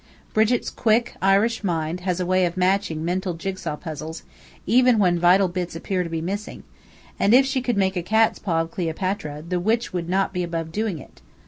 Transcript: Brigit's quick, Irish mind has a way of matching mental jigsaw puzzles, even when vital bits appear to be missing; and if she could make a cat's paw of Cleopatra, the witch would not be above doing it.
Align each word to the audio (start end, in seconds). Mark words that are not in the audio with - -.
Brigit's 0.33 0.71
quick, 0.71 1.13
Irish 1.21 1.63
mind 1.63 1.99
has 1.99 2.19
a 2.19 2.25
way 2.25 2.47
of 2.47 2.57
matching 2.57 3.05
mental 3.05 3.35
jigsaw 3.35 3.75
puzzles, 3.77 4.23
even 4.65 4.97
when 4.97 5.19
vital 5.19 5.47
bits 5.47 5.75
appear 5.75 6.03
to 6.03 6.09
be 6.09 6.21
missing; 6.21 6.63
and 7.19 7.35
if 7.35 7.45
she 7.45 7.61
could 7.61 7.77
make 7.77 7.95
a 7.95 8.01
cat's 8.01 8.39
paw 8.39 8.61
of 8.61 8.71
Cleopatra, 8.71 9.43
the 9.47 9.59
witch 9.59 9.93
would 9.93 10.09
not 10.09 10.33
be 10.33 10.41
above 10.41 10.71
doing 10.71 10.97
it. 10.97 11.21